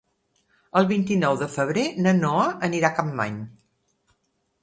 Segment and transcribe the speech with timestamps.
[0.79, 3.39] El vint-i-nou de febrer na Noa anirà a Capmany.